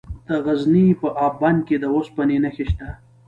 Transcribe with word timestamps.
د 0.27 0.29
غزني 0.45 0.87
په 1.01 1.07
اب 1.25 1.33
بند 1.41 1.59
کې 1.67 1.75
د 1.79 1.85
اوسپنې 1.95 2.37
نښې 2.43 2.65
شته. 2.71 2.89